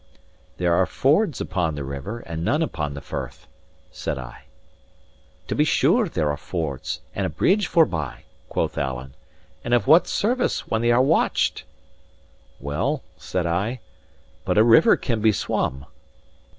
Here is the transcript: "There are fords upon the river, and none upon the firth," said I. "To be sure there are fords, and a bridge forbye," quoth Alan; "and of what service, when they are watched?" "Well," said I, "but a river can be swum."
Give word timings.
"There 0.57 0.73
are 0.73 0.87
fords 0.87 1.39
upon 1.39 1.75
the 1.75 1.83
river, 1.83 2.21
and 2.21 2.43
none 2.43 2.63
upon 2.63 2.95
the 2.95 3.01
firth," 3.01 3.45
said 3.91 4.17
I. 4.17 4.45
"To 5.47 5.53
be 5.53 5.63
sure 5.63 6.09
there 6.09 6.31
are 6.31 6.37
fords, 6.37 7.01
and 7.13 7.23
a 7.27 7.29
bridge 7.29 7.67
forbye," 7.67 8.23
quoth 8.49 8.79
Alan; 8.79 9.13
"and 9.63 9.75
of 9.75 9.85
what 9.85 10.07
service, 10.07 10.67
when 10.67 10.81
they 10.81 10.91
are 10.91 11.03
watched?" 11.03 11.65
"Well," 12.59 13.03
said 13.15 13.45
I, 13.45 13.79
"but 14.43 14.57
a 14.57 14.63
river 14.63 14.97
can 14.97 15.21
be 15.21 15.31
swum." 15.31 15.85